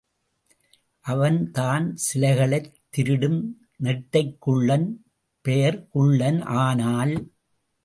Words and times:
அவன் 1.05 1.51
தான் 1.51 1.85
சிலைகளைத் 1.95 2.71
திருடும் 2.89 3.39
நெட்டைக்குள்ளன்— 3.83 4.89
பெயர் 5.45 5.79
குள்ளன் 5.89 6.41
ஆனால். 6.61 7.13